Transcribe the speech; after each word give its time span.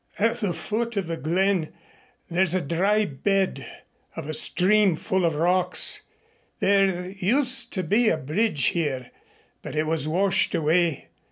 "At 0.17 0.37
the 0.37 0.51
foot 0.51 0.97
of 0.97 1.05
the 1.05 1.15
glen 1.15 1.73
there's 2.27 2.55
a 2.55 2.61
dry 2.61 3.05
bed 3.05 3.63
of 4.15 4.27
a 4.27 4.33
stream 4.33 4.95
full 4.95 5.25
of 5.25 5.35
rocks. 5.35 6.01
There 6.59 7.07
used 7.11 7.71
to 7.73 7.83
be 7.83 8.09
a 8.09 8.17
bridge 8.17 8.63
here, 8.69 9.11
but 9.61 9.75
it 9.75 9.85
was 9.85 10.07
washed 10.07 10.55
away. 10.55 11.09